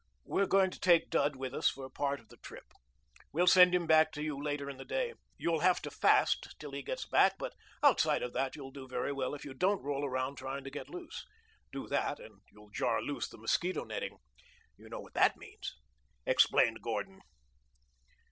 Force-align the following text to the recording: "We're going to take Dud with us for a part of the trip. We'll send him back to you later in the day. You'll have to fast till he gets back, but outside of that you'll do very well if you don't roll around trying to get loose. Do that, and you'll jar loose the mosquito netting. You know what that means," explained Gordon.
"We're 0.25 0.47
going 0.47 0.71
to 0.71 0.79
take 0.79 1.11
Dud 1.11 1.35
with 1.35 1.53
us 1.53 1.69
for 1.69 1.85
a 1.85 1.89
part 1.91 2.19
of 2.19 2.29
the 2.29 2.37
trip. 2.37 2.73
We'll 3.31 3.45
send 3.45 3.75
him 3.75 3.85
back 3.85 4.11
to 4.13 4.23
you 4.23 4.43
later 4.43 4.67
in 4.67 4.77
the 4.77 4.83
day. 4.83 5.13
You'll 5.37 5.59
have 5.59 5.79
to 5.83 5.91
fast 5.91 6.55
till 6.57 6.71
he 6.71 6.81
gets 6.81 7.05
back, 7.05 7.35
but 7.37 7.53
outside 7.83 8.23
of 8.23 8.33
that 8.33 8.55
you'll 8.55 8.71
do 8.71 8.87
very 8.87 9.11
well 9.11 9.35
if 9.35 9.45
you 9.45 9.53
don't 9.53 9.83
roll 9.83 10.03
around 10.03 10.37
trying 10.37 10.63
to 10.63 10.71
get 10.71 10.89
loose. 10.89 11.27
Do 11.71 11.87
that, 11.89 12.19
and 12.19 12.41
you'll 12.51 12.71
jar 12.71 12.99
loose 12.99 13.29
the 13.29 13.37
mosquito 13.37 13.83
netting. 13.83 14.17
You 14.75 14.89
know 14.89 15.01
what 15.01 15.13
that 15.13 15.37
means," 15.37 15.75
explained 16.25 16.81
Gordon. 16.81 17.21